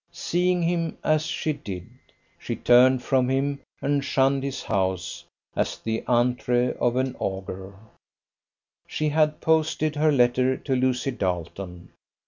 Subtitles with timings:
[0.11, 1.87] Seeing him as she did,
[2.39, 7.75] she turned from him and shunned his house as the antre of an ogre.
[8.87, 11.89] She had posted her letter to Lucy Darleton.